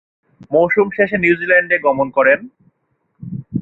[0.51, 2.39] মৌসুম শেষে নিউজিল্যান্ড গমন করেন।